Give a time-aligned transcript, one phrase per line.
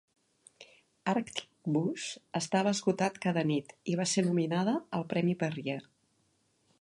[1.11, 1.41] "Arctic
[1.75, 2.07] Boosh"
[2.39, 5.81] estava esgotat cada nit i va ser nominada al premi Perrier.